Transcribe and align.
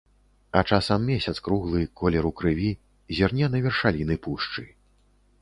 А 0.59 0.61
часам 0.77 1.03
месяц 1.09 1.33
круглы, 1.47 1.81
колеру 2.01 2.31
крыві, 2.41 2.71
зірне 3.19 3.53
на 3.57 3.63
вершаліны 3.67 4.21
пушчы. 4.27 4.69